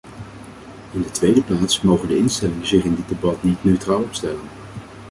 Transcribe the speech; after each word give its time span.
In 0.91 1.01
de 1.01 1.11
tweede 1.11 1.41
plaats 1.43 1.81
mogen 1.81 2.07
de 2.07 2.17
instellingen 2.17 2.67
zich 2.67 2.83
in 2.83 2.95
dit 2.95 3.07
debat 3.09 3.43
niet 3.43 3.63
neutraal 3.63 3.99
opstellen. 4.01 4.47